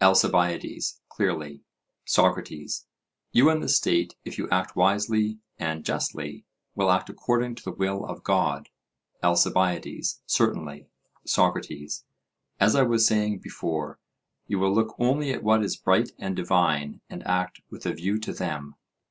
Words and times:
ALCIBIADES: 0.00 1.02
Clearly. 1.10 1.60
SOCRATES: 2.06 2.86
You 3.32 3.50
and 3.50 3.62
the 3.62 3.68
state, 3.68 4.16
if 4.24 4.38
you 4.38 4.48
act 4.48 4.74
wisely 4.74 5.40
and 5.58 5.84
justly, 5.84 6.46
will 6.74 6.90
act 6.90 7.10
according 7.10 7.56
to 7.56 7.62
the 7.64 7.70
will 7.70 8.02
of 8.06 8.22
God? 8.24 8.70
ALCIBIADES: 9.22 10.22
Certainly. 10.24 10.88
SOCRATES: 11.26 12.06
As 12.58 12.74
I 12.74 12.80
was 12.82 13.06
saying 13.06 13.40
before, 13.40 13.98
you 14.46 14.58
will 14.58 14.72
look 14.74 14.94
only 14.98 15.34
at 15.34 15.42
what 15.42 15.62
is 15.62 15.76
bright 15.76 16.12
and 16.18 16.34
divine, 16.34 17.02
and 17.10 17.22
act 17.26 17.60
with 17.68 17.84
a 17.84 17.92
view 17.92 18.18
to 18.20 18.32
them? 18.32 18.76